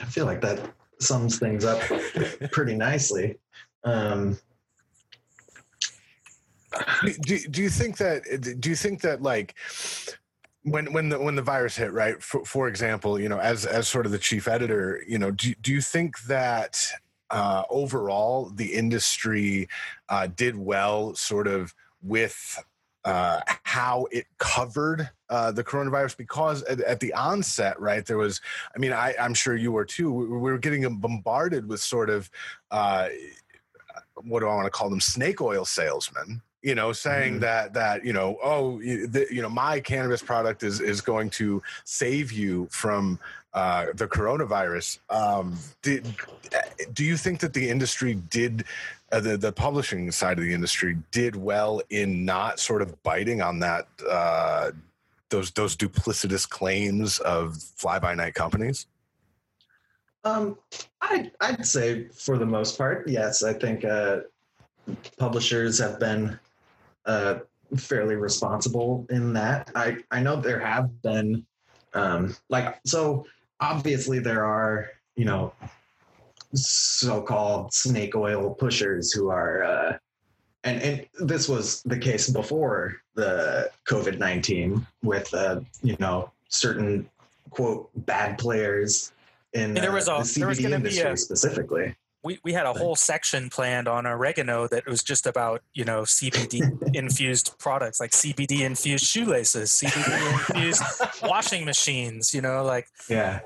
[0.00, 1.80] I feel like that sums things up
[2.52, 3.38] pretty nicely.
[3.84, 4.38] Um,
[7.20, 8.22] do, do, you think that
[8.60, 9.54] do you think that like
[10.62, 13.88] when when the when the virus hit right for, for example you know as as
[13.88, 16.84] sort of the chief editor you know do, do you think that
[17.30, 19.68] uh, overall the industry
[20.08, 22.62] uh, did well, sort of with
[23.04, 28.40] uh, how it covered uh, the coronavirus because at, at, the onset, right, there was,
[28.74, 32.10] I mean, I, am sure you were too, we, we, were getting bombarded with sort
[32.10, 32.30] of,
[32.70, 33.08] uh,
[34.22, 36.42] what do I want to call them, snake oil salesmen.
[36.62, 37.40] You know, saying mm-hmm.
[37.40, 41.62] that that you know, oh, the, you know, my cannabis product is is going to
[41.84, 43.20] save you from
[43.54, 44.98] uh, the coronavirus.
[45.08, 46.06] Um, did
[46.92, 48.64] do you think that the industry did
[49.12, 53.40] uh, the the publishing side of the industry did well in not sort of biting
[53.40, 54.72] on that uh,
[55.30, 58.86] those those duplicitous claims of fly by night companies?
[60.24, 60.58] Um,
[61.00, 63.42] I I'd say for the most part, yes.
[63.42, 64.20] I think uh,
[65.18, 66.38] publishers have been
[67.08, 67.40] uh,
[67.76, 69.70] fairly responsible in that.
[69.74, 71.44] I I know there have been
[71.94, 73.26] um, like so
[73.60, 75.52] obviously there are you know
[76.54, 79.98] so-called snake oil pushers who are uh,
[80.64, 87.08] and and this was the case before the covid-19 with uh, you know certain
[87.50, 89.12] quote bad players
[89.54, 91.94] in there was a, the CBD was industry a, specifically
[92.24, 96.02] we, we had a whole section planned on oregano that was just about you know
[96.02, 100.82] CBD infused products like CBD infused shoelaces, CBD infused
[101.22, 102.34] washing machines.
[102.34, 103.40] You know, like yeah.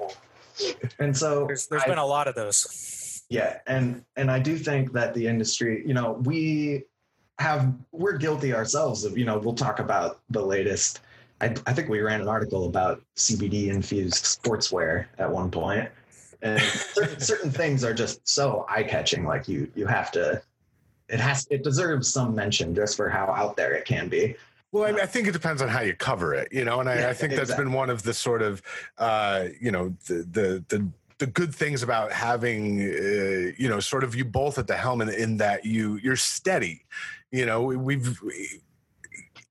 [0.99, 3.25] And so there's, there's I, been a lot of those.
[3.29, 6.85] Yeah, and and I do think that the industry, you know, we
[7.39, 11.01] have we're guilty ourselves of you know we'll talk about the latest.
[11.41, 15.91] I, I think we ran an article about CBD infused sportswear at one point
[16.43, 19.25] and certain, certain things are just so eye catching.
[19.25, 20.43] Like you, you have to.
[21.09, 21.47] It has.
[21.51, 24.37] It deserves some mention just for how out there it can be.
[24.71, 26.89] Well, I, mean, I, think it depends on how you cover it, you know, and
[26.89, 27.67] I, yeah, I think that's exactly.
[27.67, 28.63] been one of the sort of,
[28.97, 30.89] uh, you know, the the the
[31.23, 35.01] the good things about having uh, you know sort of you both at the helm
[35.01, 36.85] in, in that you you're steady
[37.31, 38.61] you know we've we,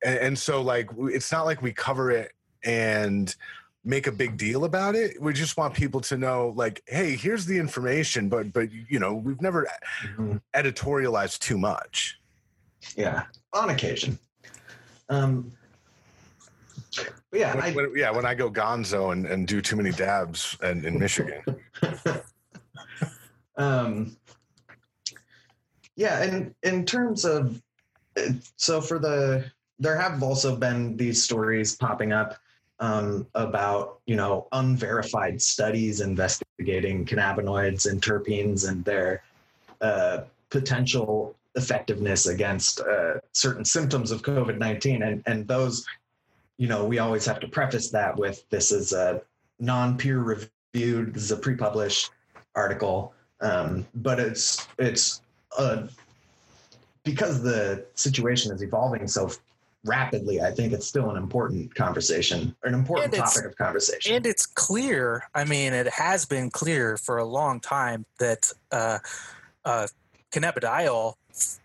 [0.03, 2.33] and, and, so like it's not like we cover it
[2.65, 3.37] and
[3.83, 5.21] make a big deal about it.
[5.21, 9.13] We just want people to know, like, hey, here's the information, but but you know,
[9.13, 9.67] we've never
[10.03, 10.37] mm-hmm.
[10.53, 12.19] editorialized too much.
[12.95, 13.23] Yeah,
[13.53, 14.17] on occasion.
[15.09, 15.51] Um,
[17.31, 18.11] yeah, when, I, when, yeah.
[18.11, 21.41] When I go Gonzo and, and do too many dabs and in Michigan.
[23.57, 24.15] um,
[25.95, 27.61] yeah, and in terms of
[28.55, 29.45] so for the
[29.79, 32.37] there have also been these stories popping up
[32.81, 39.23] um, about you know unverified studies investigating cannabinoids and terpenes and their
[39.79, 45.85] uh, potential effectiveness against uh, certain symptoms of COVID nineteen, and and those,
[46.57, 49.21] you know, we always have to preface that with this is a
[49.59, 52.09] non peer reviewed, this is a pre published
[52.55, 55.21] article, um, but it's it's
[55.57, 55.87] uh,
[57.03, 59.29] because the situation is evolving so
[59.83, 64.15] rapidly, I think it's still an important conversation, an important topic of conversation.
[64.15, 65.27] And it's clear.
[65.33, 68.99] I mean, it has been clear for a long time that uh,
[69.65, 69.87] uh,
[70.31, 71.15] cannabidiol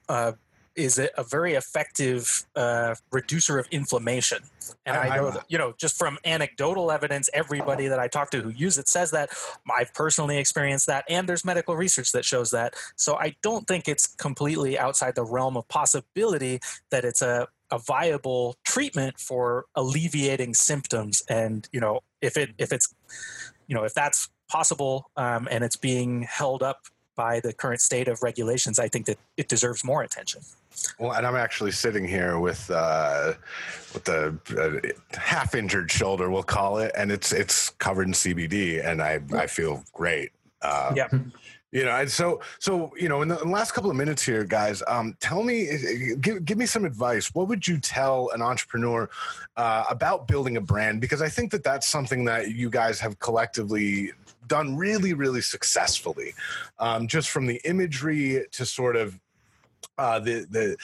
[0.08, 0.32] uh,
[0.74, 4.38] is a, a, very effective uh, reducer of inflammation.
[4.84, 8.30] And I, I know, that, you know, just from anecdotal evidence, everybody that I talk
[8.32, 9.30] to who use it says that.
[9.74, 12.74] I've personally experienced that, and there's medical research that shows that.
[12.96, 16.60] So I don't think it's completely outside the realm of possibility
[16.90, 21.22] that it's a a viable treatment for alleviating symptoms.
[21.28, 22.94] And you know if it if it's
[23.66, 26.86] you know if that's possible um, and it's being held up
[27.16, 30.42] by the current state of regulations i think that it deserves more attention.
[30.98, 33.32] Well and i'm actually sitting here with uh
[33.94, 38.84] with the uh, half injured shoulder we'll call it and it's it's covered in cbd
[38.86, 40.30] and i i feel great.
[40.62, 41.08] Uh, yeah
[41.72, 44.82] you know and so so you know in the, last couple of minutes here guys
[44.86, 45.68] um, tell me
[46.20, 47.34] give, give me some advice.
[47.34, 49.10] What would you tell an entrepreneur
[49.56, 51.00] uh, about building a brand?
[51.00, 54.12] Because i think that that's something that you guys have collectively
[54.46, 56.34] done really really successfully
[56.78, 59.18] um, just from the imagery to sort of
[59.98, 60.76] uh, the, the,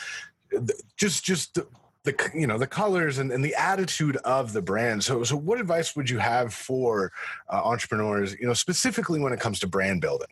[0.51, 1.67] the just just the,
[2.05, 5.05] the you know the colors and, and the attitude of the brand.
[5.05, 7.13] So so what advice would you have for
[7.49, 10.29] uh, entrepreneurs you know specifically when it comes to brand building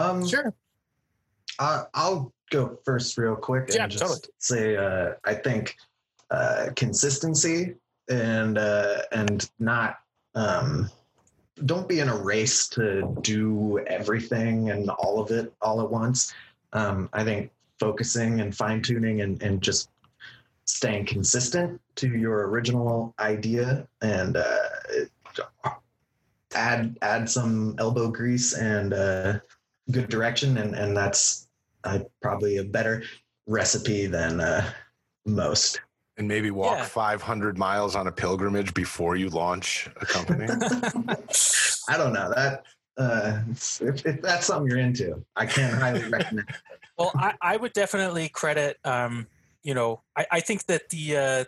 [0.00, 0.54] um, sure.
[1.58, 4.28] Uh, I'll go first, real quick, and yeah, just totally.
[4.38, 5.76] say uh, I think
[6.30, 7.74] uh, consistency
[8.08, 9.98] and uh, and not
[10.34, 10.90] um,
[11.64, 16.32] don't be in a race to do everything and all of it all at once.
[16.72, 19.90] Um, I think focusing and fine tuning and, and just
[20.66, 25.74] staying consistent to your original idea and uh,
[26.54, 29.38] add add some elbow grease and uh,
[29.90, 31.48] good direction, and and that's
[31.84, 33.02] uh, probably a better
[33.46, 34.70] recipe than uh,
[35.26, 35.80] most.
[36.16, 36.84] And maybe walk Yeah.
[36.84, 40.46] 500 miles on a pilgrimage before you launch a company.
[41.88, 42.64] I don't know that.
[42.98, 43.40] Uh,
[43.80, 46.48] if, if that's something you're into, I can't highly recommend.
[46.98, 48.78] well, I, I would definitely credit.
[48.84, 49.26] Um,
[49.62, 51.44] you know, I, I think that the uh,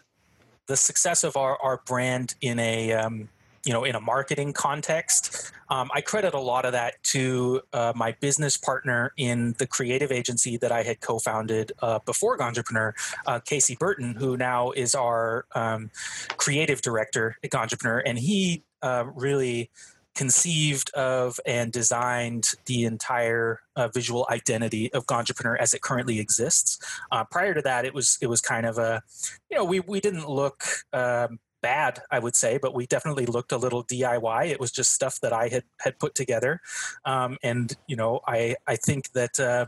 [0.66, 3.28] the success of our, our brand in a um,
[3.64, 7.92] you know in a marketing context, um, I credit a lot of that to uh,
[7.94, 12.92] my business partner in the creative agency that I had co-founded uh, before Ganjapreneur,
[13.26, 15.90] uh, Casey Burton, who now is our um,
[16.36, 19.70] creative director at Ganjapreneur, and he uh, really
[20.14, 26.78] conceived of and designed the entire uh, visual identity of Ganjapreneur as it currently exists.
[27.10, 29.02] Uh, prior to that, it was it was kind of a,
[29.50, 33.52] you know, we we didn't look um, bad, I would say, but we definitely looked
[33.52, 34.48] a little DIY.
[34.48, 36.60] It was just stuff that I had had put together,
[37.04, 39.66] um, and you know, I I think that uh,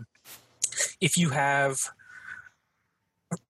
[1.00, 1.78] if you have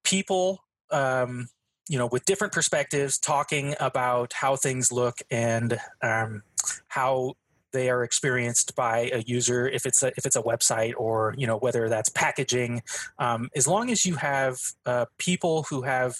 [0.03, 0.61] people.
[0.91, 1.49] Um,
[1.87, 6.43] you know, with different perspectives, talking about how things look and um,
[6.89, 7.35] how
[7.75, 11.47] they are experienced by a user if it's a if it's a website or you
[11.47, 12.81] know whether that's packaging
[13.19, 16.15] um, as long as you have uh, people who have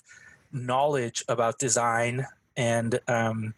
[0.55, 2.27] knowledge about design
[2.57, 3.55] and um,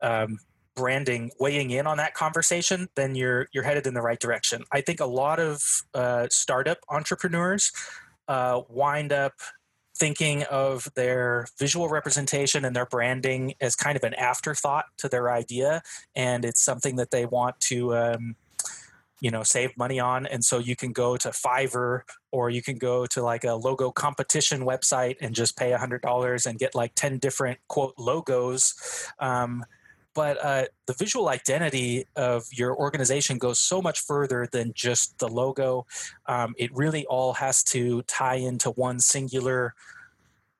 [0.00, 0.38] um,
[0.74, 4.62] branding weighing in on that conversation then you're you're headed in the right direction.
[4.72, 5.62] I think a lot of
[5.92, 7.72] uh, startup entrepreneurs
[8.28, 9.34] uh, wind up
[9.96, 15.30] thinking of their visual representation and their branding as kind of an afterthought to their
[15.30, 15.82] idea
[16.16, 18.36] and it's something that they want to um,
[19.20, 22.00] you know save money on and so you can go to fiverr
[22.32, 26.58] or you can go to like a logo competition website and just pay $100 and
[26.58, 28.74] get like 10 different quote logos
[29.18, 29.64] um,
[30.14, 35.28] but uh, the visual identity of your organization goes so much further than just the
[35.28, 35.86] logo.
[36.26, 39.74] Um, it really all has to tie into one singular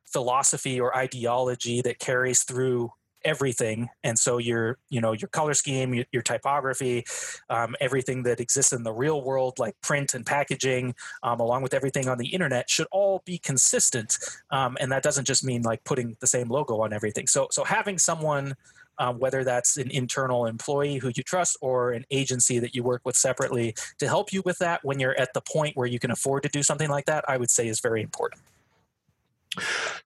[0.06, 2.92] philosophy or ideology that carries through
[3.24, 3.88] everything.
[4.04, 7.04] And so your you know your color scheme your, your typography
[7.48, 11.74] um, everything that exists in the real world like print and packaging um, along with
[11.74, 14.18] everything on the internet should all be consistent.
[14.50, 17.26] Um, and that doesn't just mean like putting the same logo on everything.
[17.26, 18.54] So so having someone
[18.98, 23.00] um, whether that's an internal employee who you trust or an agency that you work
[23.04, 26.10] with separately to help you with that when you're at the point where you can
[26.10, 28.42] afford to do something like that i would say is very important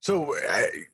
[0.00, 0.34] So,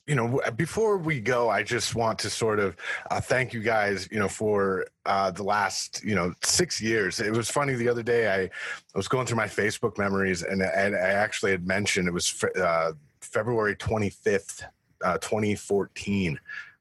[0.06, 2.76] you know, before we go, I just want to sort of
[3.10, 7.20] uh, thank you guys, you know, for uh, the last, you know, six years.
[7.20, 8.28] It was funny the other day.
[8.28, 8.50] I, I
[8.94, 13.76] was going through my Facebook memories, and, I actually had mentioned it was uh, February
[13.76, 14.64] twenty fifth,
[15.04, 16.38] uh, twenty fourteen.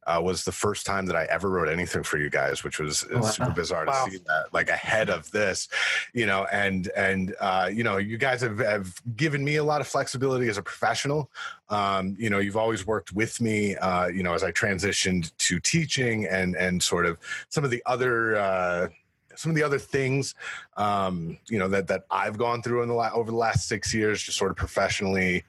[0.09, 3.05] Uh, was the first time that I ever wrote anything for you guys, which was
[3.11, 3.21] Wow.
[3.21, 4.05] super bizarre Wow.
[4.05, 5.67] to see that, like ahead of this,
[6.13, 9.81] you know, and and uh, you know, you guys have, have given me a lot
[9.81, 11.29] of flexibility as a professional,
[11.69, 15.59] um, you know you've always worked with me uh, you know as i transitioned to
[15.59, 17.17] teaching and and sort of
[17.49, 18.87] some of the other uh,
[19.35, 20.33] some of the other things
[20.77, 23.93] um, you know that that i've gone through in the la- over the last six
[23.93, 25.43] years just sort of professionally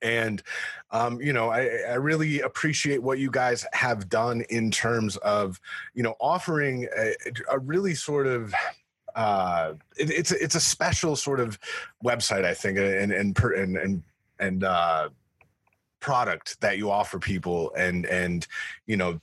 [0.00, 0.42] and
[0.90, 5.60] um, you know I, I really appreciate what you guys have done in terms of
[5.94, 7.14] you know offering a,
[7.50, 8.54] a really sort of
[9.14, 11.58] uh, it, it's it's a special sort of
[12.04, 14.02] website I think and and per, and and
[14.38, 15.08] and uh,
[16.00, 18.46] product that you offer people and and
[18.86, 19.20] you know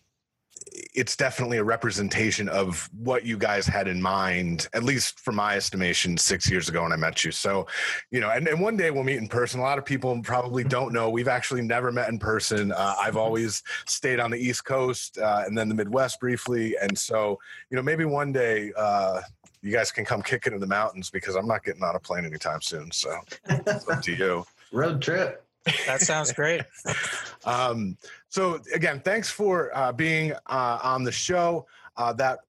[0.71, 5.55] it's definitely a representation of what you guys had in mind at least from my
[5.55, 7.31] estimation six years ago when i met you.
[7.31, 7.67] So
[8.11, 9.59] you know and, and one day we'll meet in person.
[9.59, 11.09] A lot of people probably don't know.
[11.09, 12.71] We've actually never met in person.
[12.71, 16.75] Uh, i've always stayed on the east coast uh, and then the midwest briefly.
[16.81, 17.39] And so
[17.69, 19.21] you know maybe one day uh,
[19.61, 21.99] you guys can come kick it in the mountains because i'm not getting on a
[21.99, 22.91] plane anytime soon.
[22.91, 24.45] So it's up to you.
[24.71, 25.43] Road trip.
[25.87, 26.61] That sounds great
[27.45, 27.97] um,
[28.29, 31.65] so again, thanks for uh, being uh, on the show.
[31.97, 32.39] Uh, that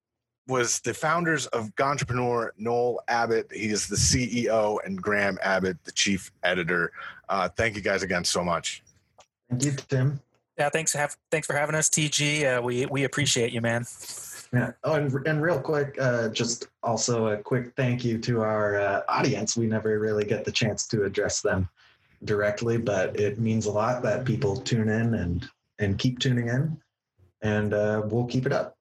[0.46, 3.50] was the founders of Ganjapreneur Noel Abbott.
[3.52, 6.92] He is the CEO, and Graham Abbott, the chief editor.
[7.28, 8.82] Uh, thank you guys again so much.
[9.48, 10.20] Thank you, Tim.
[10.58, 13.84] yeah thanks have thanks for having us tg uh, we we appreciate you man
[14.52, 14.72] Yeah.
[14.82, 19.02] Oh, and, and real quick, uh, just also a quick thank you to our uh,
[19.08, 19.56] audience.
[19.56, 21.68] We never really get the chance to address them
[22.24, 25.48] directly, but it means a lot that people tune in and
[25.78, 26.76] and keep tuning in,
[27.42, 28.76] and uh, we'll keep it up.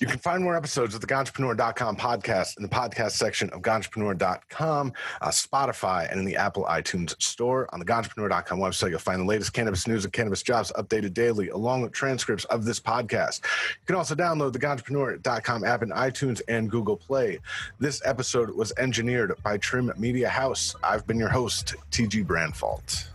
[0.00, 4.94] You can find more episodes of the Ganjapreneur.com podcast in the podcast section of Ganjapreneur.com,
[5.20, 7.68] uh, Spotify, and in the Apple iTunes store.
[7.74, 11.50] On the Ganjapreneur.com website, you'll find the latest cannabis news and cannabis jobs updated daily,
[11.50, 13.44] along with transcripts of this podcast.
[13.44, 17.38] You can also download the Ganjapreneur.com app in iTunes and Google Play.
[17.78, 20.74] This episode was engineered by Trim Media House.
[20.82, 23.10] I've been your host, TG Branfalt.